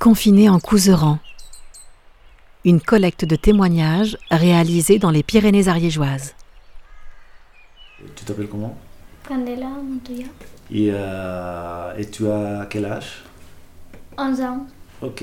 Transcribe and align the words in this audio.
Confiné 0.00 0.48
en 0.48 0.58
Couseran. 0.58 1.18
Une 2.64 2.80
collecte 2.80 3.26
de 3.26 3.36
témoignages 3.36 4.16
réalisée 4.30 4.98
dans 4.98 5.10
les 5.10 5.22
Pyrénées 5.22 5.68
ariégeoises. 5.68 6.34
Tu 8.16 8.24
t'appelles 8.24 8.48
comment? 8.48 8.76
Candela 9.28 9.66
Montoya. 9.68 10.24
et, 10.70 10.88
euh, 10.90 11.94
et 11.98 12.06
tu 12.10 12.26
as 12.28 12.66
quel 12.70 12.86
âge? 12.86 13.22
11 14.16 14.40
ans. 14.40 14.66
Ok. 15.02 15.22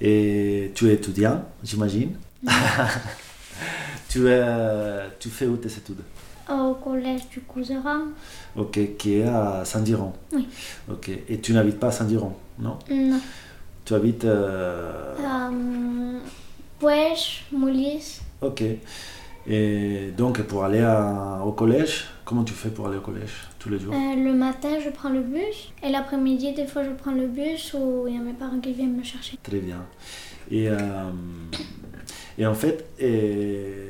Et 0.00 0.72
tu 0.74 0.88
es 0.88 0.94
étudiant, 0.94 1.44
j'imagine? 1.62 2.16
Tu, 4.08 4.28
es- 4.28 5.08
tu 5.18 5.30
fais 5.30 5.46
où 5.46 5.56
tes 5.56 5.68
études? 5.70 6.02
Au 6.50 6.74
collège 6.74 7.28
du 7.30 7.40
Couseran. 7.40 8.08
Ok, 8.54 8.96
qui 8.98 9.14
est 9.16 9.24
à 9.26 9.64
Saint-Diron 9.64 10.12
Oui. 10.34 10.46
Ok. 10.90 11.08
Et 11.30 11.40
tu 11.40 11.54
n'habites 11.54 11.78
pas 11.80 11.86
à 11.86 11.92
Saint-Diron, 11.92 12.34
non? 12.58 12.78
Non. 12.90 13.20
Tu 13.84 13.94
habites... 13.94 14.24
euh, 14.24 15.14
Euh, 15.18 16.18
Puech, 16.78 17.44
Moulis. 17.52 18.20
Ok. 18.40 18.62
Et 19.46 20.10
donc, 20.16 20.40
pour 20.42 20.64
aller 20.64 20.80
à- 20.80 21.40
au 21.44 21.52
collège, 21.52 22.04
comment 22.24 22.44
tu 22.44 22.52
fais 22.54 22.68
pour 22.70 22.86
aller 22.88 22.96
au 22.98 23.00
collège 23.00 23.32
tous 23.58 23.68
les 23.70 23.78
jours? 23.78 23.92
Euh, 23.94 24.14
le 24.16 24.32
matin, 24.32 24.68
je 24.84 24.90
prends 24.90 25.08
le 25.10 25.20
bus. 25.22 25.72
Et 25.82 25.90
l'après-midi, 25.90 26.52
des 26.52 26.66
fois, 26.66 26.84
je 26.84 26.90
prends 26.90 27.12
le 27.12 27.26
bus 27.26 27.74
ou 27.74 28.06
il 28.08 28.14
y 28.14 28.18
a 28.18 28.20
mes 28.20 28.32
parents 28.34 28.60
qui 28.60 28.72
viennent 28.72 28.96
me 28.96 29.02
chercher. 29.02 29.36
Très 29.42 29.58
bien. 29.58 29.82
Et, 30.50 30.68
euh, 30.68 30.76
et 32.38 32.46
en 32.46 32.54
fait, 32.54 32.84
et 33.00 33.88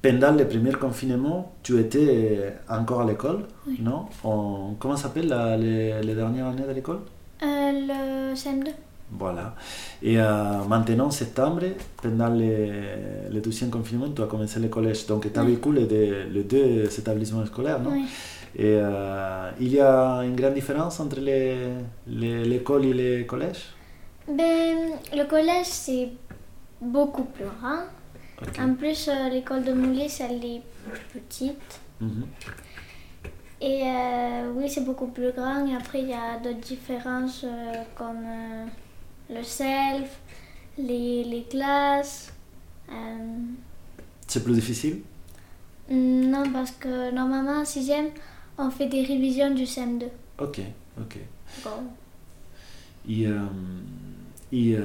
pendant 0.00 0.32
le 0.32 0.46
premier 0.46 0.72
confinement, 0.72 1.52
tu 1.62 1.78
étais 1.80 2.54
encore 2.68 3.00
à 3.02 3.04
l'école, 3.06 3.46
Oui. 3.66 3.78
non? 3.80 4.06
En- 4.24 4.74
Comment 4.78 4.96
s'appelle 4.96 5.28
la- 5.28 5.56
les, 5.56 6.00
les 6.02 6.14
dernières 6.14 6.46
années 6.46 6.66
de 6.66 6.72
l'école? 6.72 7.00
Euh, 7.42 7.46
le 7.72 8.34
CM2. 8.36 8.70
Voilà. 9.18 9.54
Et 10.02 10.18
euh, 10.18 10.64
maintenant, 10.68 11.06
en 11.06 11.10
septembre, 11.10 11.62
pendant 12.02 12.28
le, 12.30 13.30
le 13.30 13.40
deuxième 13.40 13.70
confinement, 13.70 14.08
tu 14.14 14.22
as 14.22 14.26
commencé 14.26 14.58
le 14.58 14.68
collège. 14.68 15.06
Donc, 15.06 15.30
tu 15.32 15.38
as 15.38 15.42
Oui. 15.44 15.52
vécu 15.54 15.72
les 15.72 15.86
deux, 15.86 16.28
les 16.30 16.44
deux 16.44 16.98
établissements 16.98 17.44
scolaires, 17.46 17.78
non? 17.80 17.90
Oui. 17.92 18.04
Et 18.56 18.76
euh, 18.80 19.50
il 19.60 19.68
y 19.72 19.80
a 19.80 20.20
une 20.24 20.34
grande 20.36 20.54
différence 20.54 20.98
entre 21.00 21.20
les- 21.20 21.68
les- 22.06 22.44
l'école 22.44 22.84
et 22.86 22.92
le 23.18 23.24
collège 23.24 23.62
Ben, 24.28 24.76
le 25.14 25.24
collège, 25.28 25.66
c'est 25.66 26.08
beaucoup 26.80 27.24
plus 27.24 27.44
grand. 27.44 27.82
En 28.60 28.74
plus, 28.74 29.08
euh, 29.08 29.28
l'école 29.30 29.62
de 29.64 29.72
Moulis, 29.72 30.18
elle 30.20 30.44
est 30.44 30.62
plus 30.90 31.20
petite. 31.20 31.80
Mhm. 32.00 32.24
Et 33.60 33.82
euh, 33.84 34.52
oui, 34.56 34.68
c'est 34.68 34.84
beaucoup 34.84 35.06
plus 35.08 35.32
grand. 35.32 35.66
Et 35.66 35.74
après, 35.76 36.00
il 36.02 36.08
y 36.08 36.12
a 36.14 36.38
d'autres 36.42 36.58
différences 36.60 37.44
comme 37.96 38.24
le 39.34 39.42
self, 39.42 40.18
les, 40.78 41.24
les 41.24 41.44
classes. 41.44 42.32
Euh, 42.90 42.94
C'est 44.26 44.42
plus 44.44 44.54
difficile? 44.54 45.00
Non, 45.90 46.44
parce 46.52 46.72
que 46.72 47.10
normalement, 47.12 47.60
en 47.60 47.64
sixième, 47.64 48.08
on 48.58 48.70
fait 48.70 48.86
des 48.86 49.02
révisions 49.02 49.52
du 49.54 49.64
CM2. 49.64 50.04
Ok, 50.38 50.60
ok. 51.00 51.18
Bon. 51.64 51.70
Et, 53.08 53.26
euh, 53.26 53.40
et, 54.52 54.76
euh, 54.76 54.84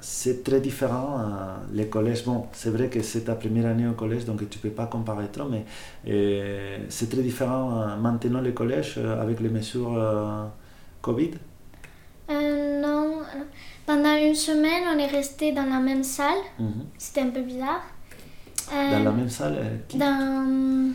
c'est 0.00 0.42
très 0.44 0.60
différent, 0.60 1.20
euh, 1.20 1.56
les 1.72 1.88
collèges. 1.88 2.24
Bon, 2.24 2.46
c'est 2.52 2.70
vrai 2.70 2.88
que 2.88 3.02
c'est 3.02 3.22
ta 3.22 3.34
première 3.34 3.66
année 3.66 3.86
au 3.86 3.92
collège, 3.92 4.24
donc 4.24 4.38
tu 4.48 4.58
ne 4.58 4.62
peux 4.62 4.70
pas 4.70 4.86
comparer 4.86 5.28
trop, 5.28 5.48
mais 5.48 5.64
c'est 6.88 7.08
très 7.10 7.22
différent 7.22 7.96
maintenant 7.98 8.40
le 8.40 8.52
collège 8.52 8.94
euh, 8.98 9.20
avec 9.20 9.40
les 9.40 9.48
mesures 9.48 9.98
Covid? 11.02 11.32
Euh, 13.34 13.42
pendant 13.86 14.16
une 14.16 14.34
semaine, 14.34 14.84
on 14.94 14.98
est 14.98 15.06
resté 15.06 15.52
dans 15.52 15.64
la 15.66 15.78
même 15.78 16.02
salle. 16.04 16.38
Mhm. 16.58 16.86
C'était 16.98 17.22
un 17.22 17.30
peu 17.30 17.40
bizarre. 17.42 17.82
Euh, 18.72 18.90
Dans 18.98 19.04
la 19.04 19.10
même 19.12 19.28
salle 19.28 19.56
euh, 19.58 19.76
qui- 19.88 19.98
dans, 19.98 20.92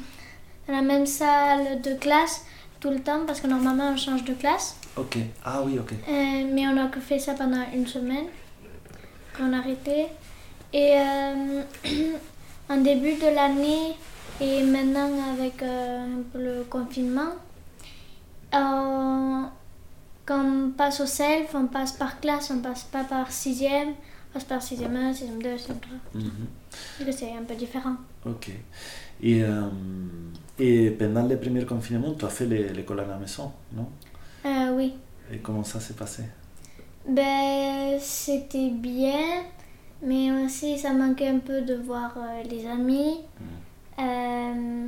dans 0.67 0.73
la 0.73 0.81
même 0.81 1.05
salle 1.05 1.81
de 1.81 1.93
classe 1.95 2.45
tout 2.79 2.89
le 2.89 2.99
temps, 2.99 3.21
parce 3.27 3.41
que 3.41 3.47
normalement, 3.47 3.89
on 3.93 3.97
change 3.97 4.23
de 4.23 4.33
classe. 4.33 4.77
Ok, 4.95 5.17
ah 5.43 5.61
oui, 5.65 5.77
ok. 5.79 5.91
Euh, 5.93 6.51
mais 6.53 6.67
on 6.67 6.77
a 6.77 6.87
que 6.87 6.99
fait 7.01 7.19
ça 7.19 7.33
pendant 7.33 7.63
une 7.73 7.85
semaine, 7.87 8.27
qu'on 9.37 9.51
a 9.53 9.57
arrêté. 9.57 10.07
Et 10.73 10.93
en 12.69 12.77
début 12.77 13.15
de 13.15 13.33
l'année, 13.35 13.95
et 14.39 14.63
maintenant 14.63 15.09
avec 15.33 15.61
euh, 15.63 16.05
le 16.35 16.63
confinement, 16.69 17.31
euh, 18.53 19.41
quand 20.25 20.43
on 20.43 20.71
passe 20.71 20.99
au 21.01 21.05
self, 21.05 21.53
on 21.53 21.67
passe 21.67 21.93
par 21.93 22.19
classe, 22.19 22.51
on 22.51 22.59
passe 22.59 22.83
pas 22.83 23.03
par 23.03 23.31
sixième, 23.31 23.89
on 23.89 24.33
passe 24.33 24.43
par 24.43 24.61
sixième 24.61 24.95
1, 24.95 25.13
sixième 25.13 25.41
2, 25.41 25.57
sixième 25.57 25.79
3. 25.79 25.97
Mhm. 26.15 26.31
Donc 26.99 27.15
c'est 27.17 27.31
un 27.31 27.43
peu 27.43 27.55
différent. 27.55 27.95
Ok. 28.25 28.49
Et, 29.21 29.43
euh, 29.43 29.69
et 30.59 30.91
pendant 30.91 31.25
le 31.25 31.37
premier 31.37 31.65
confinement, 31.65 32.13
tu 32.17 32.25
as 32.25 32.29
fait 32.29 32.45
l'école 32.45 32.99
à 33.01 33.05
la 33.05 33.17
maison, 33.17 33.51
non? 33.73 33.87
Euh, 34.45 34.75
oui. 34.75 34.93
Et 35.31 35.37
comment 35.37 35.63
ça 35.63 35.79
s'est 35.79 35.93
passé? 35.93 36.23
Ben, 37.07 37.97
c'était 37.99 38.69
bien, 38.71 39.43
mais 40.01 40.31
aussi 40.31 40.77
ça 40.77 40.91
manquait 40.93 41.29
un 41.29 41.39
peu 41.39 41.61
de 41.61 41.75
voir 41.75 42.15
euh, 42.17 42.43
les 42.43 42.65
amis. 42.67 43.19
Euh, 43.99 44.87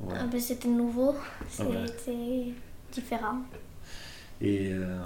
Ouais. 0.00 0.14
un 0.16 0.28
peu 0.28 0.38
c'était 0.38 0.68
nouveau, 0.68 1.12
Ouais. 1.58 1.66
c'était 1.86 2.52
différent. 2.92 3.38
Et 4.40 4.70
euh, 4.72 5.00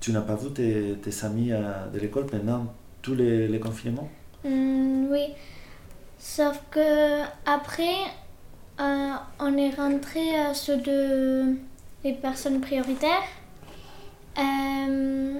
tu 0.00 0.12
n'as 0.12 0.20
pas 0.20 0.36
vu 0.36 0.52
tes, 0.52 0.94
tes 1.02 1.24
amis 1.24 1.50
euh, 1.52 1.86
de 1.92 1.98
l'école 1.98 2.26
pendant 2.26 2.66
tous 3.02 3.14
les, 3.14 3.48
les 3.48 3.58
confinements? 3.60 4.08
Hmm, 4.44 5.06
oui, 5.10 5.32
sauf 6.18 6.60
que 6.70 7.22
après, 7.44 7.96
euh, 8.80 9.12
on 9.40 9.56
est 9.56 9.70
rentré 9.74 10.36
à 10.38 10.54
ceux 10.54 10.76
de 10.76 11.56
les 12.04 12.12
personnes 12.12 12.60
prioritaires. 12.60 13.22
Euh, 14.38 15.38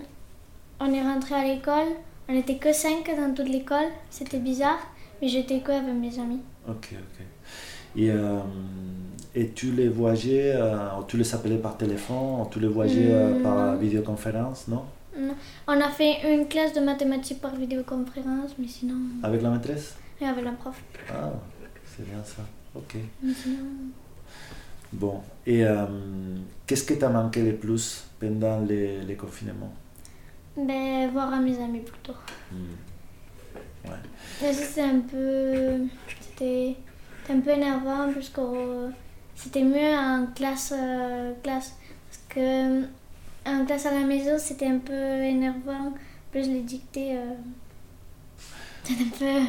on 0.80 0.92
est 0.92 1.02
rentré 1.02 1.34
à 1.34 1.44
l'école, 1.44 1.88
on 2.28 2.32
n'était 2.32 2.56
que 2.58 2.72
cinq 2.72 3.06
dans 3.16 3.32
toute 3.34 3.48
l'école, 3.48 3.88
c'était 4.10 4.38
bizarre, 4.38 4.78
mais 5.20 5.28
j'étais 5.28 5.60
que 5.60 5.72
avec 5.72 5.94
mes 5.94 6.18
amis. 6.18 6.40
Ok, 6.68 6.88
ok. 6.92 7.24
Et, 7.96 8.10
euh, 8.10 8.38
et 9.34 9.50
tu 9.50 9.72
les 9.72 9.88
voyageais, 9.88 10.52
euh, 10.56 10.76
tu 11.06 11.16
les 11.16 11.34
appelais 11.34 11.58
par 11.58 11.76
téléphone, 11.76 12.44
tu 12.50 12.58
les 12.60 12.68
voyageais 12.68 13.08
euh, 13.12 13.38
Mm, 13.38 13.42
par 13.42 13.76
vidéoconférence, 13.76 14.68
non? 14.68 14.82
Non. 15.16 15.34
On 15.68 15.80
a 15.80 15.90
fait 15.90 16.34
une 16.34 16.48
classe 16.48 16.72
de 16.72 16.80
mathématiques 16.80 17.40
par 17.40 17.54
vidéoconférence, 17.54 18.52
mais 18.58 18.66
sinon, 18.66 18.96
Avec 19.22 19.42
la 19.42 19.50
maîtresse? 19.50 19.94
Et 20.20 20.24
avec 20.26 20.44
la 20.44 20.52
prof. 20.52 20.80
Ah, 21.10 21.32
c'est 21.84 22.04
bien 22.08 22.22
ça. 22.24 22.42
Ok. 22.74 22.96
Mais 23.22 23.32
sinon, 23.32 23.64
Bon. 24.92 25.20
Et 25.46 25.64
qu'est-ce 26.66 26.84
que 26.84 26.94
t'as 26.94 27.08
manqué 27.08 27.42
le 27.42 27.54
plus 27.56 28.04
pendant 28.20 28.60
les, 28.60 29.00
les 29.02 29.14
confinements? 29.16 29.72
Ben, 30.56 31.10
voir 31.12 31.32
à 31.32 31.40
mes 31.40 31.56
amis 31.60 31.80
plutôt. 31.80 32.14
Hmm. 32.52 33.88
Ouais. 33.90 34.52
C'était 34.52 34.82
un 34.82 35.00
peu. 35.00 35.84
C'était 36.20 36.76
un 37.32 37.40
peu 37.40 37.50
énervant 37.50 38.12
parce 38.12 38.28
que 38.30 38.40
euh, 38.40 38.88
c'était 39.34 39.62
mieux 39.64 39.94
en 39.96 40.26
classe, 40.34 40.72
euh, 40.76 41.32
classe. 41.42 41.74
Parce 42.08 42.22
que 42.28 42.40
euh, 42.82 42.86
en 43.46 43.64
classe 43.66 43.86
à 43.86 43.92
la 43.92 44.06
maison, 44.06 44.38
c'était 44.38 44.66
un 44.66 44.78
peu 44.78 44.92
énervant. 44.94 45.92
Plus 46.30 46.48
les 46.48 46.62
dictées. 46.62 47.16
c'était 48.82 49.02
un 49.04 49.08
peu 49.18 49.46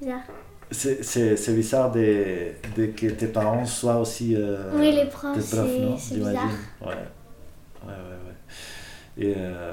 bizarre. 0.00 0.22
C'est, 0.70 1.02
c'est, 1.04 1.36
c'est 1.36 1.52
bizarre 1.54 1.92
de, 1.92 2.52
de 2.76 2.86
que 2.86 3.06
tes 3.08 3.26
parents 3.26 3.66
soient 3.66 3.98
aussi 4.00 4.34
euh, 4.36 4.70
Oui, 4.72 4.90
les 4.92 5.04
profs, 5.06 5.34
tes 5.34 5.40
profs, 5.42 5.76
c'est- 5.76 5.78
non? 5.78 5.96
c'est 5.98 6.14
J'imagine. 6.14 6.48
bizarre. 6.48 6.50
Ouais. 6.80 6.94
Ouais, 7.84 7.92
ouais, 7.92 7.94
ouais. 8.26 9.24
Et, 9.30 9.34
euh, 9.36 9.72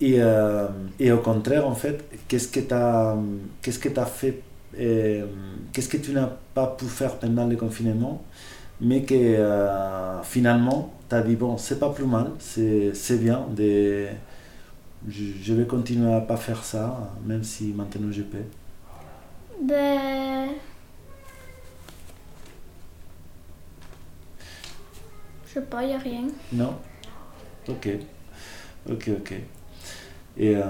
et, 0.00 0.16
euh, 0.20 0.68
et 0.98 1.12
au 1.12 1.18
contraire, 1.18 1.66
en 1.66 1.74
fait, 1.74 2.04
qu'est-ce 2.28 2.48
que 2.48 2.60
tu 2.60 2.74
as, 2.74 3.16
que 3.62 3.88
t'as 3.88 4.06
fait 4.06 4.40
Qu'est-ce 5.72 5.88
que 5.88 5.96
tu 5.96 6.12
n'as 6.12 6.30
pas 6.54 6.66
pu 6.78 6.84
faire 6.86 7.16
pendant 7.18 7.46
le 7.46 7.56
confinement, 7.56 8.22
mais 8.80 9.02
que 9.02 9.14
euh, 9.14 10.22
finalement, 10.22 10.92
tu 11.08 11.14
as 11.14 11.22
dit, 11.22 11.36
bon, 11.36 11.56
c'est 11.58 11.78
pas 11.78 11.90
plus 11.90 12.06
mal, 12.06 12.30
c'est, 12.38 12.94
c'est 12.94 13.18
bien, 13.18 13.46
de, 13.54 14.06
je, 15.08 15.24
je 15.42 15.54
vais 15.54 15.66
continuer 15.66 16.12
à 16.14 16.20
pas 16.20 16.36
faire 16.36 16.62
ça, 16.64 17.12
même 17.26 17.44
si 17.44 17.72
maintenant 17.72 18.10
je 18.10 18.22
peux. 18.22 18.38
Ben. 19.62 20.50
Je 25.46 25.52
sais 25.54 25.66
pas, 25.66 25.84
il 25.84 25.92
a 25.92 25.98
rien. 25.98 26.26
Non? 26.52 26.74
Ok. 27.68 27.88
Ok, 28.90 29.10
ok. 29.18 29.34
Et 30.36 30.56
euh, 30.56 30.62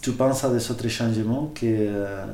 tu 0.00 0.12
penses 0.12 0.44
à 0.44 0.50
des 0.50 0.70
autres 0.70 0.88
changements 0.88 1.52
que, 1.54 1.66
euh, 1.66 2.26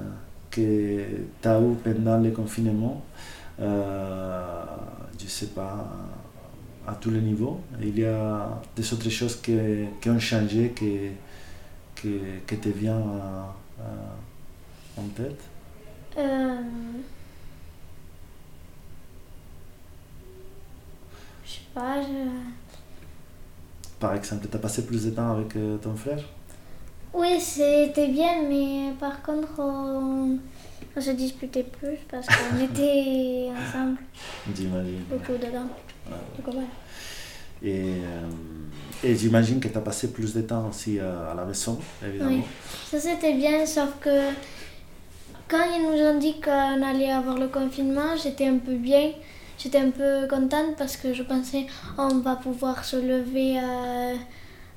que 0.51 1.05
tu 1.41 1.49
as 1.49 1.61
eu 1.61 1.75
pendant 1.83 2.19
le 2.19 2.31
confinement 2.31 3.03
euh, 3.61 4.65
je 5.21 5.27
sais 5.27 5.47
pas, 5.47 5.89
à, 6.87 6.95
tous 6.95 7.11
les 7.11 7.21
niveaux. 7.21 7.61
Il 7.81 7.99
y 7.99 8.05
a 8.05 8.61
des 8.77 8.93
autres 8.93 9.09
choses 9.09 9.37
qui, 9.41 9.57
qui 10.01 10.11
ont 10.11 10.19
changé, 10.19 10.73
qui, 10.77 11.11
qui, 11.95 12.19
qui 12.47 12.57
te 12.59 12.69
viennent 12.69 13.03
en 14.97 15.03
tête 15.17 15.41
euh... 16.17 16.61
Je 21.45 21.51
sais 21.51 21.61
pas, 21.75 22.01
je... 22.01 22.31
Par 23.99 24.15
exemple, 24.15 24.47
tu 24.49 24.57
as 24.57 24.61
passé 24.61 24.87
plus 24.87 25.05
de 25.07 25.11
temps 25.11 25.33
avec 25.33 25.57
euh, 25.57 25.77
ton 25.79 25.95
frère? 25.97 26.23
Oui, 27.15 27.41
c'était 27.41 28.09
bien, 28.09 28.43
mais 28.49 28.93
par 28.99 29.23
contre, 29.23 29.49
on, 29.59 30.37
on 30.97 31.01
se 31.01 31.11
disputait 31.11 31.63
plus 31.65 31.99
parce 32.11 32.27
qu'on 32.27 32.65
était 32.65 33.51
ensemble. 33.57 33.99
J'imagine. 34.55 35.05
Beaucoup 35.09 35.33
dedans. 35.33 35.69
Ouais. 36.07 36.13
Donc, 36.37 36.55
voilà. 36.55 36.67
Et, 37.63 37.81
euh, 38.03 38.29
et 39.03 39.17
j'imagine 39.17 39.61
que 39.61 39.69
tu 39.69 39.79
as 39.79 39.81
passé 39.81 40.13
plus 40.13 40.35
de 40.35 40.43
temps 40.43 40.69
aussi 40.69 40.99
euh, 40.99 41.33
à 41.33 41.35
la 41.35 41.45
maison, 41.45 41.79
évidemment. 42.07 42.31
Oui, 42.33 42.43
ça 42.91 42.99
c'était 43.01 43.35
bien, 43.35 43.65
sauf 43.65 43.91
que 44.01 44.31
quand 45.49 45.65
ils 45.75 45.83
nous 45.83 46.03
ont 46.05 46.19
dit 46.19 46.41
qu'on 46.41 46.83
allait 46.83 47.11
avoir 47.13 47.39
le 47.39 47.49
confinement, 47.49 48.17
j'étais 48.23 48.49
un 48.49 48.59
peu 48.59 48.75
bien. 48.75 49.13
J'étais 49.57 49.79
un 49.79 49.91
peu 49.91 50.27
contente 50.29 50.75
parce 50.77 50.97
que 50.97 51.15
je 51.15 51.23
pensais 51.23 51.67
on 51.97 52.19
va 52.19 52.35
pouvoir 52.37 52.85
se 52.85 52.97
lever 52.97 53.59
euh, 53.59 54.15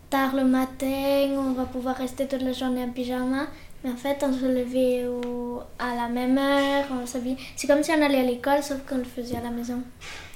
tard 0.09 0.35
le 0.35 0.43
matin, 0.45 1.29
on 1.37 1.53
va 1.53 1.65
pouvoir 1.65 1.95
rester 1.97 2.27
toute 2.27 2.41
la 2.41 2.53
journée 2.53 2.83
en 2.83 2.89
pyjama. 2.89 3.47
Mais 3.83 3.91
en 3.91 3.95
fait, 3.95 4.17
on 4.23 4.33
se 4.33 4.45
levait 4.45 5.05
au- 5.07 5.61
à 5.77 5.95
la 5.95 6.07
même 6.09 6.37
heure, 6.37 6.85
on 6.91 7.05
s'habillait. 7.05 7.37
C'est 7.55 7.67
comme 7.67 7.83
si 7.83 7.91
on 7.91 8.01
allait 8.01 8.19
à 8.21 8.23
l'école, 8.23 8.63
sauf 8.63 8.79
qu'on 8.87 8.97
le 8.97 9.03
faisait 9.03 9.37
à 9.37 9.41
la 9.41 9.51
maison. 9.51 9.81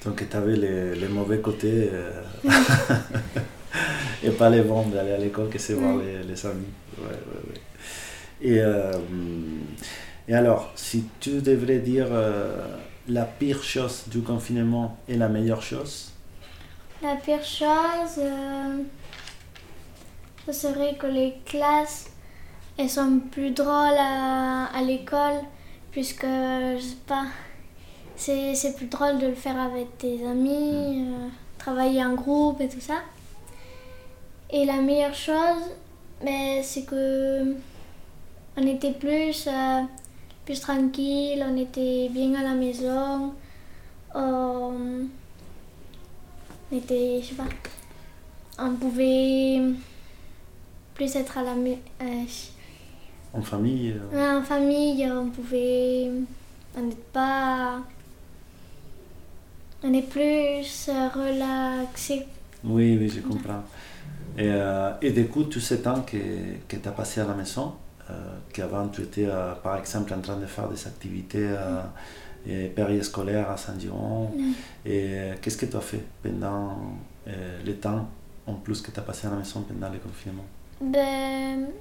Donc 0.06 0.24
tu 0.30 0.38
avais 0.38 0.56
les, 0.56 0.96
les 0.96 1.08
mauvais 1.08 1.40
côtés 1.40 1.90
euh, 1.92 2.22
et 4.24 4.30
pas 4.32 4.50
les 4.50 4.62
bons 4.62 4.88
d'aller 4.90 5.12
à 5.14 5.18
l'école, 5.18 5.50
que 5.50 5.58
c'est 5.60 5.74
voir 5.74 5.98
les, 5.98 6.24
les 6.24 6.46
amis. 6.46 6.66
Ouais, 6.98 7.06
ouais, 7.08 7.50
ouais. 7.50 7.62
Et, 8.56 8.60
euh, 8.62 8.92
et 10.28 10.34
alors, 10.36 10.72
si 10.76 11.06
tu 11.20 11.42
devrais 11.42 11.80
dire 11.80 12.08
euh, 12.12 12.58
la 13.08 13.24
pire 13.26 13.64
chose 13.64 14.04
du 14.08 14.22
confinement 14.22 14.98
et 15.08 15.16
la 15.16 15.30
meilleure 15.30 15.62
chose, 15.64 16.12
La 17.02 17.16
pire 17.16 17.44
chose, 17.44 18.22
ce 20.52 20.68
serait 20.68 20.96
que 20.96 21.08
les 21.08 21.36
classes 21.46 22.12
elles 22.78 22.90
sont 22.90 23.20
plus 23.32 23.52
drôles 23.52 24.00
à, 24.00 24.66
à 24.66 24.82
l'école, 24.82 25.42
puisque 25.92 26.26
je 26.26 26.80
sais 26.82 26.96
pas, 27.06 27.26
c'est 28.16 28.56
c'est 28.56 28.76
plus 28.76 28.88
drôle 28.88 29.20
de 29.20 29.28
le 29.28 29.36
faire 29.36 29.60
avec 29.60 29.98
tes 29.98 30.26
amis, 30.26 31.06
euh, 31.08 31.28
travailler 31.58 32.04
en 32.04 32.16
groupe 32.16 32.62
et 32.62 32.70
tout 32.70 32.80
ça. 32.80 33.02
Et 34.50 34.66
la 34.66 34.82
meilleure 34.82 35.14
chose, 35.14 35.64
ben, 36.24 36.62
c'est 36.64 36.84
que 36.84 37.56
on 38.58 38.68
était 38.68 38.92
plus, 38.94 39.48
euh, 39.48 39.82
plus 40.46 40.60
tranquille, 40.60 41.46
on 41.48 41.58
était 41.58 42.10
bien 42.10 42.34
à 42.36 42.44
la 42.44 42.54
maison. 42.54 43.34
on 44.14 45.08
était, 46.72 47.20
je 47.22 47.28
sais 47.28 47.36
pas, 47.36 47.44
on 48.60 48.76
pouvait 48.76 49.62
plus 51.02 51.16
être 51.16 51.38
à 51.40 51.44
la 51.44 51.56
maison. 51.56 51.80
en 53.34 53.42
famille 53.42 53.96
euh, 54.14 54.40
en 54.40 54.44
famille, 54.44 55.10
on 55.12 55.30
pouvait. 55.32 56.12
On 56.78 56.82
n'est 56.84 56.96
pas. 57.12 57.80
On 59.84 59.92
est 59.94 60.04
plus 60.08 60.90
euh, 60.90 61.10
relaxé. 61.10 62.28
Oui, 62.64 62.98
oui, 63.00 63.10
je 63.10 63.22
comprends. 63.22 63.64
Et, 64.38 64.44
euh, 64.48 64.92
et 65.02 65.10
du 65.12 65.26
coup, 65.28 65.44
tout 65.46 65.60
ce 65.60 65.74
temps 65.76 66.02
que, 66.04 66.18
que 66.68 66.76
tu 66.76 66.88
as 66.88 66.92
passé 66.92 67.20
à 67.22 67.26
la 67.26 67.34
maison, 67.34 67.74
euh, 68.12 68.14
qu'avant 68.54 68.88
tu 68.90 69.02
étais 69.02 69.26
euh, 69.26 69.54
par 69.56 69.78
exemple 69.78 70.14
en 70.14 70.22
train 70.22 70.38
de 70.38 70.46
faire 70.46 70.68
des 70.70 70.86
activités 70.86 71.48
euh, 71.50 71.82
et 72.46 72.68
périscolaires 72.68 73.50
à 73.50 73.58
Saint-Giron, 73.58 74.30
Mm. 74.38 74.52
et 74.86 75.04
euh, 75.18 75.34
qu'est-ce 75.42 75.58
que 75.58 75.66
tu 75.66 75.76
as 75.78 75.82
fait 75.82 76.04
pendant 76.22 76.78
euh, 77.28 77.60
le 77.66 77.74
temps 77.76 78.08
en 78.46 78.54
plus 78.54 78.82
que 78.82 78.92
tu 78.92 79.00
as 79.00 79.04
passé 79.04 79.26
à 79.28 79.32
la 79.32 79.38
maison 79.38 79.62
pendant 79.62 79.90
le 79.92 79.98
confinement 80.00 80.46
Ben, 80.82 81.72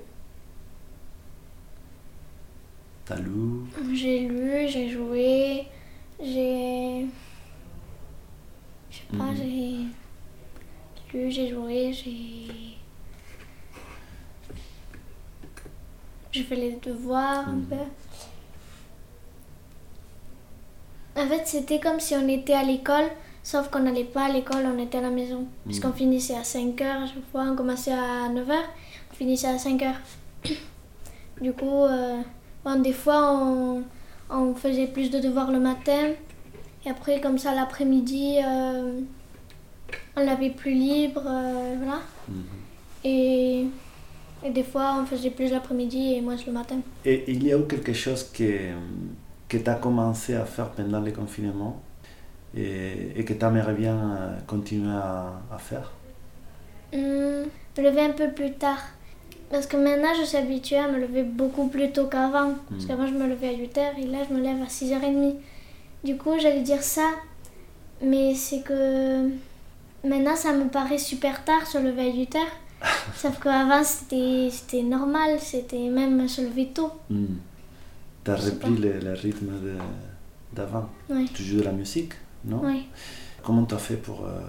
Tu 3.06 3.12
as 3.12 3.16
lu? 3.18 3.66
j'ai 3.94 4.20
lu, 4.28 4.68
j'ai 4.68 4.88
joué, 4.90 5.66
j'ai. 6.20 7.06
Je 8.90 8.96
sais 8.96 9.02
pas, 9.16 9.32
Mhm. 9.32 9.36
j'ai. 9.36 11.18
lu, 11.18 11.30
j'ai 11.30 11.48
joué, 11.48 11.92
j'ai. 11.92 12.76
J'ai 16.32 16.44
fait 16.44 16.56
les 16.56 16.72
devoirs 16.72 17.48
un 17.48 17.52
Mhm. 17.56 17.66
peu. 17.66 17.76
En 21.16 21.26
fait, 21.26 21.46
c'était 21.46 21.80
comme 21.80 22.00
si 22.00 22.14
on 22.14 22.28
était 22.28 22.54
à 22.54 22.62
l'école, 22.62 23.10
sauf 23.42 23.68
qu'on 23.70 23.80
n'allait 23.80 24.04
pas 24.04 24.24
à 24.26 24.32
l'école, 24.32 24.64
on 24.66 24.78
était 24.78 24.98
à 24.98 25.02
la 25.02 25.10
maison. 25.10 25.46
Puisqu'on 25.64 25.88
Mhm. 25.88 25.94
finissait 25.94 26.36
à 26.36 26.44
5 26.44 26.80
heures 26.82 27.02
à 27.02 27.06
chaque 27.06 27.28
fois, 27.32 27.42
on 27.50 27.56
commençait 27.56 27.92
à 27.92 28.28
9 28.28 28.48
heures, 28.50 28.68
on 29.12 29.14
finissait 29.14 29.48
à 29.48 29.58
5 29.58 29.82
heures. 29.82 30.00
Du 31.40 31.52
coup, 31.54 31.84
euh, 31.84 32.20
bon, 32.64 32.82
des 32.82 32.92
fois, 32.92 33.32
on, 33.34 33.82
on 34.30 34.54
faisait 34.54 34.86
plus 34.88 35.10
de 35.10 35.18
devoirs 35.20 35.50
le 35.50 35.58
matin. 35.58 36.10
Et 36.84 36.90
après, 36.90 37.20
comme 37.20 37.38
ça, 37.38 37.54
l'après-midi, 37.54 38.36
euh, 38.44 39.00
on 40.16 40.20
l'avait 40.24 40.50
plus 40.50 40.72
libre. 40.72 41.22
euh, 41.26 41.76
voilà. 41.78 42.00
Mhm. 42.28 42.42
Et, 43.04 43.66
et 44.44 44.50
des 44.50 44.62
fois, 44.62 44.98
on 45.00 45.06
faisait 45.06 45.30
plus 45.30 45.50
l'après-midi 45.50 46.14
et 46.14 46.20
moins 46.20 46.36
le 46.46 46.52
matin. 46.52 46.80
Et 47.06 47.24
il 47.30 47.42
y 47.44 47.52
a 47.52 47.58
eu 47.58 47.66
quelque 47.66 47.94
chose 47.94 48.24
que, 48.24 48.72
que 49.48 49.56
tu 49.56 49.70
as 49.70 49.74
commencé 49.76 50.34
à 50.34 50.44
faire 50.44 50.70
pendant 50.72 51.00
le 51.00 51.10
confinement? 51.12 51.80
Et, 52.56 53.12
et 53.18 53.24
que 53.24 53.32
tu 53.34 53.44
aimerais 53.44 53.74
bien 53.74 53.96
euh, 53.96 54.36
continuer 54.46 54.92
à, 54.92 55.40
à 55.52 55.58
faire 55.58 55.90
Hum, 56.92 57.46
me 57.78 57.82
lever 57.82 58.02
un 58.02 58.10
peu 58.10 58.30
plus 58.32 58.52
tard. 58.54 58.82
Parce 59.50 59.66
que 59.66 59.76
maintenant, 59.76 60.12
je 60.18 60.24
suis 60.24 60.36
habituée 60.36 60.78
à 60.78 60.88
me 60.88 60.98
lever 60.98 61.22
beaucoup 61.22 61.68
plus 61.68 61.90
tôt 61.92 62.06
qu'avant. 62.06 62.54
Parce 62.68 62.82
Mhm. 62.82 62.88
qu'avant, 62.88 63.06
je 63.06 63.12
me 63.14 63.26
levais 63.28 63.48
à 63.48 63.52
8h 63.52 63.98
et 63.98 64.06
là, 64.06 64.18
je 64.28 64.34
me 64.34 64.40
lève 64.40 64.60
à 64.62 64.68
6h30. 64.68 65.36
Du 66.04 66.16
coup, 66.16 66.38
j'allais 66.40 66.62
dire 66.62 66.82
ça. 66.82 67.08
Mais 68.02 68.34
c'est 68.34 68.62
que 68.62 69.28
maintenant, 70.04 70.34
ça 70.36 70.52
me 70.52 70.68
paraît 70.68 70.98
super 70.98 71.44
tard 71.44 71.66
se 71.66 71.78
lever 71.78 72.08
à 72.08 72.12
8h. 72.12 72.38
Sauf 73.16 73.38
qu'avant, 73.40 73.82
c'était 73.84 74.82
normal. 74.82 75.38
C'était 75.40 75.88
même 75.88 76.26
se 76.28 76.42
lever 76.42 76.68
tôt. 76.74 76.92
Tu 78.24 78.30
as 78.30 78.36
Je 78.36 78.42
sais 78.42 78.50
repris 78.50 78.76
le, 78.76 78.98
le 79.00 79.12
rythme 79.12 79.50
d'avant. 80.54 80.88
Tu 81.34 81.42
joues 81.42 81.58
de 81.58 81.64
la 81.64 81.72
musique, 81.72 82.14
non? 82.44 82.60
Oui. 82.64 82.86
Comment 83.42 83.64
tu 83.64 83.74
as 83.74 83.78
fait 83.78 83.96
pour 83.96 84.24
euh, 84.26 84.40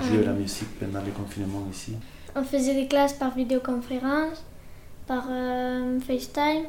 jouer 0.00 0.20
Ah. 0.22 0.26
la 0.26 0.32
musique 0.32 0.78
pendant 0.78 1.02
le 1.04 1.10
confinement 1.10 1.62
ici? 1.70 1.94
On 2.34 2.42
faisait 2.44 2.74
des 2.74 2.86
classes 2.86 3.14
par 3.14 3.34
vidéoconférence, 3.34 4.44
par 5.06 5.24
euh, 5.30 5.98
FaceTime, 6.00 6.64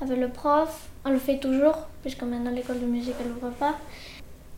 avec 0.00 0.18
le 0.18 0.28
prof. 0.28 0.88
On 1.04 1.10
le 1.10 1.18
fait 1.18 1.38
toujours, 1.38 1.86
puisque 2.02 2.22
maintenant 2.22 2.50
l'école 2.50 2.80
de 2.80 2.86
musique 2.86 3.14
elle 3.20 3.28
n'ouvre 3.32 3.50
pas. 3.50 3.74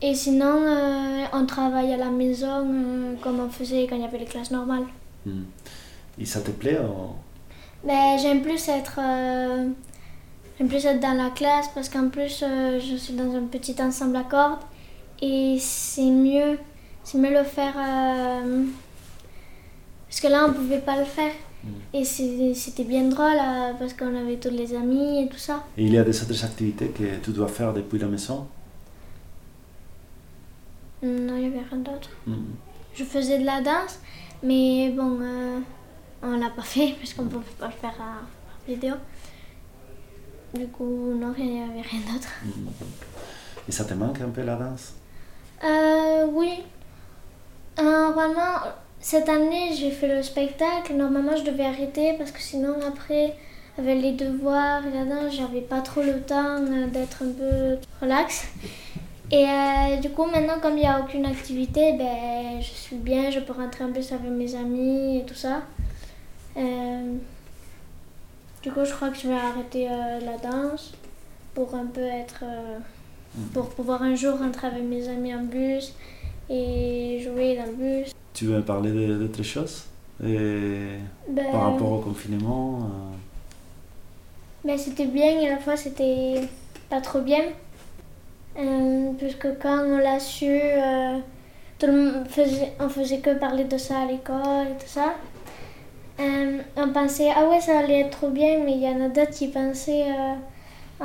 Et 0.01 0.13
sinon, 0.13 0.61
euh, 0.63 1.23
on 1.33 1.45
travaille 1.45 1.93
à 1.93 1.97
la 1.97 2.09
maison 2.09 3.15
comme 3.21 3.39
on 3.39 3.49
faisait 3.49 3.87
quand 3.87 3.95
il 3.95 4.01
y 4.01 4.05
avait 4.05 4.17
les 4.19 4.25
classes 4.25 4.51
normales. 4.51 4.85
Hmm. 5.25 5.43
Et 6.19 6.25
ça 6.25 6.41
te 6.41 6.51
plaît 6.51 6.77
ou- 6.79 7.15
Mais 7.87 8.17
j'aime 8.19 8.41
plus 8.41 8.67
être, 8.67 8.99
j'aime 10.57 10.67
plus 10.67 10.85
être 10.85 10.99
dans 10.99 11.13
la 11.13 11.29
classe 11.29 11.67
parce 11.73 11.87
qu'en 11.89 12.09
plus 12.09 12.43
je 12.43 12.95
suis 12.97 13.13
dans 13.13 13.33
un 13.35 13.43
petit 13.45 13.75
ensemble 13.81 14.17
à 14.17 14.23
cordes 14.23 14.59
et 15.27 15.57
c'est 15.59 16.11
mieux, 16.27 16.53
c'est 17.03 17.17
mieux 17.23 17.33
le 17.39 17.43
faire 17.57 17.75
euh, 17.77 18.65
parce 20.07 20.19
que 20.21 20.27
là 20.27 20.39
on 20.47 20.53
pouvait 20.53 20.79
pas 20.89 20.97
le 21.03 21.05
faire 21.05 21.31
et 21.93 22.03
c'est- 22.13 22.53
c'était 22.63 22.83
bien 22.93 23.05
drôle 23.13 23.39
euh, 23.39 23.71
parce 23.79 23.93
qu'on 23.93 24.13
avait 24.21 24.35
tous 24.43 24.49
les 24.61 24.69
amis 24.75 25.23
et 25.23 25.27
tout 25.29 25.37
ça. 25.49 25.57
Et 25.77 25.83
il 25.87 25.93
y 25.93 25.97
a 25.97 26.03
des 26.03 26.17
autres 26.21 26.43
activités 26.49 26.89
que 26.97 27.05
tu 27.23 27.31
dois 27.31 27.47
faire 27.47 27.71
depuis 27.73 27.99
la 27.99 28.07
maison? 28.07 28.39
Non, 31.01 31.35
il 31.37 31.43
y 31.43 31.47
avait 31.47 31.65
rien 31.69 31.79
d'autre. 31.79 32.09
Hmm. 32.27 32.53
Je 32.93 33.03
faisais 33.03 33.39
de 33.39 33.45
la 33.45 33.61
danse, 33.61 33.99
mais 34.41 34.89
bon, 34.97 35.19
euh, 35.21 35.59
on 36.21 36.37
l'a 36.37 36.49
pas 36.49 36.61
fait 36.73 36.95
parce 36.99 37.13
qu'on 37.13 37.25
pouvait 37.27 37.45
pas 37.59 37.67
le 37.67 37.73
faire 37.83 37.95
à 38.01 38.21
vidéo. 38.69 38.95
Du 40.53 40.67
coup, 40.67 41.13
non, 41.21 41.33
il 41.37 41.45
n'y 41.53 41.61
avait 41.61 41.81
rien 41.81 42.01
d'autre. 42.11 42.29
Hmm. 42.45 42.67
Et 43.67 43.71
ça 43.71 43.85
te 43.85 43.93
manque 43.93 44.19
un 44.21 44.29
peu 44.29 44.43
la 44.43 44.55
danse? 44.55 44.93
Euh, 45.63 46.25
oui. 46.31 46.63
Euh, 47.79 47.83
Normalement, 47.83 48.59
cette 48.99 49.29
année, 49.29 49.71
j'ai 49.75 49.91
fait 49.91 50.13
le 50.13 50.21
spectacle. 50.21 50.93
Normalement, 50.93 51.35
je 51.35 51.43
devais 51.43 51.65
arrêter 51.65 52.13
parce 52.17 52.31
que 52.31 52.41
sinon, 52.41 52.75
après, 52.87 53.35
avec 53.77 54.01
les 54.01 54.11
devoirs 54.11 54.83
j'avais 55.31 55.61
pas 55.61 55.81
trop 55.81 56.01
le 56.01 56.21
temps 56.21 56.57
euh, 56.59 56.87
d'être 56.87 57.23
un 57.23 57.31
peu 57.31 57.77
relax. 58.01 58.47
Et 59.31 59.45
euh, 59.45 59.97
du 59.97 60.09
coup, 60.11 60.25
maintenant, 60.25 60.59
comme 60.61 60.73
il 60.73 60.81
n'y 60.81 60.87
a 60.87 60.99
aucune 60.99 61.25
activité, 61.25 61.93
ben, 61.93 62.61
je 62.61 62.69
suis 62.69 62.97
bien, 62.97 63.31
je 63.31 63.39
peux 63.39 63.53
rentrer 63.53 63.83
en 63.83 63.91
plus 63.91 64.11
avec 64.11 64.29
mes 64.29 64.53
amis 64.55 65.19
et 65.19 65.25
tout 65.25 65.33
ça. 65.33 65.61
Du 68.61 68.71
coup, 68.71 68.85
je 68.85 68.93
crois 68.93 69.09
que 69.09 69.17
je 69.17 69.27
vais 69.27 69.33
arrêter 69.33 69.87
la 69.87 70.37
danse 70.37 70.93
pour 71.55 71.73
un 71.73 71.85
peu 71.85 72.01
être. 72.01 72.43
Euh, 73.35 73.39
pour 73.53 73.69
pouvoir 73.69 74.01
un 74.03 74.15
jour 74.15 74.37
rentrer 74.39 74.67
avec 74.67 74.83
mes 74.83 75.07
amis 75.07 75.33
en 75.33 75.43
bus 75.43 75.93
et 76.49 77.19
jouer 77.23 77.55
dans 77.57 77.65
le 77.65 77.73
bus. 77.75 78.13
Tu 78.33 78.45
veux 78.45 78.61
parler 78.61 78.91
d'autres 79.07 79.43
choses? 79.43 79.85
Et 80.23 80.97
Ben, 81.27 81.51
Par 81.51 81.71
rapport 81.71 81.91
au 81.91 81.99
confinement 81.99 82.79
euh, 82.81 83.15
ben, 84.63 84.77
c'était 84.77 85.05
bien 85.07 85.39
et 85.41 85.47
à 85.47 85.51
la 85.51 85.57
fois 85.57 85.75
c'était 85.75 86.41
pas 86.89 87.01
trop 87.01 87.19
bien. 87.21 87.41
Euh, 88.57 89.11
puisque 89.17 89.47
quand 89.59 89.79
on 89.85 89.97
l'a 89.97 90.19
su, 90.19 90.45
euh, 90.47 91.17
tout 91.79 91.87
le 91.87 91.93
monde 92.11 92.27
faisait, 92.27 92.73
on 92.79 92.87
faisait 92.87 93.17
que 93.17 93.33
parler 93.33 93.63
de 93.63 93.77
ça 93.77 94.01
à 94.01 94.05
l'école 94.05 94.67
et 94.67 94.77
tout 94.79 94.87
ça. 94.87 95.15
Euh, 96.19 96.59
on 96.77 96.89
pensait, 96.89 97.29
ah 97.35 97.49
ouais, 97.49 97.59
ça 97.59 97.79
allait 97.79 98.01
être 98.01 98.11
trop 98.11 98.29
bien, 98.29 98.59
mais 98.63 98.73
il 98.73 98.83
y 98.83 98.87
en 98.87 99.03
a 99.03 99.09
d'autres 99.09 99.31
qui 99.31 99.47
pensaient, 99.47 100.05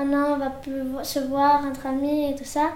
non, 0.04 0.34
on 0.34 0.38
va 0.38 0.50
plus 0.50 0.82
se 1.02 1.20
voir 1.20 1.64
entre 1.64 1.86
amis 1.86 2.30
et 2.30 2.36
tout 2.36 2.44
ça. 2.44 2.72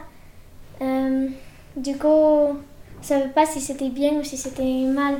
Euh, 0.80 1.28
du 1.76 1.96
coup, 1.96 2.06
on 2.06 2.56
savait 3.02 3.28
pas 3.28 3.46
si 3.46 3.60
c'était 3.60 3.90
bien 3.90 4.12
ou 4.14 4.24
si 4.24 4.36
c'était 4.36 4.84
mal. 4.86 5.16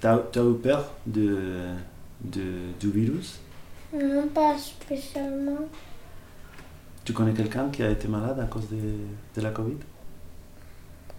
T'as 0.00 0.16
as 0.16 0.40
eu 0.40 0.54
peur 0.54 0.92
de, 1.06 1.68
de, 2.20 2.42
du 2.78 2.90
virus? 2.90 3.40
Non, 3.92 4.26
pas 4.28 4.56
spécialement. 4.58 5.68
Tu 7.04 7.12
connais 7.12 7.32
quelqu'un 7.32 7.68
qui 7.70 7.82
a 7.82 7.90
été 7.90 8.08
malade 8.08 8.40
à 8.40 8.44
cause 8.44 8.68
de, 8.70 8.76
de 9.36 9.40
la 9.42 9.50
Covid? 9.50 9.76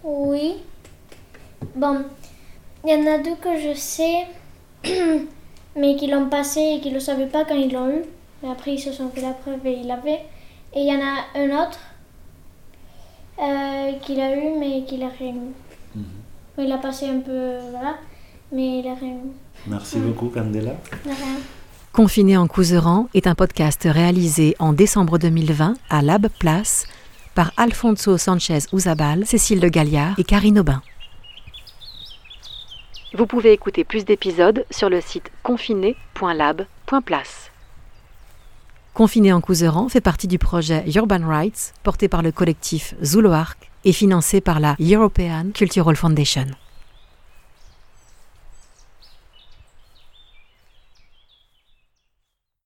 Oui. 0.02 0.56
Bon, 1.74 2.04
il 2.84 2.90
y 2.90 2.94
en 2.94 3.12
a 3.12 3.18
deux 3.18 3.36
que 3.36 3.58
je 3.58 3.74
sais, 3.74 4.26
mais 5.76 5.96
qui 5.96 6.06
l'ont 6.08 6.28
passé 6.28 6.60
et 6.60 6.80
qui 6.80 6.90
ne 6.90 6.94
le 6.94 7.00
savaient 7.00 7.26
pas 7.26 7.44
quand 7.44 7.54
ils 7.54 7.72
l'ont 7.72 7.90
eu. 7.90 8.02
Mais 8.42 8.50
après, 8.50 8.74
ils 8.74 8.80
se 8.80 8.92
sont 8.92 9.08
fait 9.10 9.22
la 9.22 9.32
preuve 9.32 9.66
et 9.66 9.78
ils 9.80 9.86
l'avaient. 9.86 10.26
Et 10.74 10.80
il 10.80 10.86
y 10.86 10.92
en 10.92 11.00
a 11.00 11.24
un 11.34 11.64
autre 11.64 11.78
euh, 13.38 13.92
qui 14.02 14.16
l'a 14.16 14.36
eu, 14.36 14.58
mais 14.58 14.84
qui 14.84 14.96
l'a 14.98 15.08
rien 15.08 15.34
eu. 15.34 15.54
Mhm. 15.94 16.04
Il 16.58 16.72
a 16.72 16.78
passé 16.78 17.06
un 17.06 17.20
peu, 17.20 17.58
voilà, 17.70 17.96
mais 18.52 18.80
il 18.80 18.88
a 18.88 18.94
rien 18.94 19.14
eu. 19.14 19.30
Merci 19.66 19.98
beaucoup, 19.98 20.28
Candela. 20.28 20.72
De 21.04 21.10
rien. 21.10 21.38
Confiné 21.92 22.36
en 22.36 22.46
Couseran 22.46 23.08
est 23.14 23.26
un 23.26 23.34
podcast 23.34 23.88
réalisé 23.90 24.54
en 24.58 24.74
décembre 24.74 25.16
2020 25.18 25.74
à 25.88 26.02
Lab 26.02 26.28
Place 26.38 26.86
par 27.34 27.52
Alfonso 27.56 28.18
Sanchez 28.18 28.58
Uzabal, 28.72 29.24
Cécile 29.26 29.60
de 29.60 29.68
Galliard 29.68 30.14
et 30.18 30.24
Karine 30.24 30.58
Aubin. 30.58 30.82
Vous 33.14 33.26
pouvez 33.26 33.52
écouter 33.52 33.84
plus 33.84 34.04
d'épisodes 34.04 34.66
sur 34.70 34.90
le 34.90 35.00
site 35.00 35.30
confiné.lab.place. 35.42 37.45
Confiné 38.96 39.30
en 39.30 39.42
Couseran 39.42 39.90
fait 39.90 40.00
partie 40.00 40.26
du 40.26 40.38
projet 40.38 40.82
Urban 40.94 41.20
Rights 41.28 41.74
porté 41.82 42.08
par 42.08 42.22
le 42.22 42.32
collectif 42.32 42.94
Zuluark 43.04 43.70
et 43.84 43.92
financé 43.92 44.40
par 44.40 44.58
la 44.58 44.74
European 44.80 45.50
Cultural 45.52 45.94
Foundation. 45.96 46.46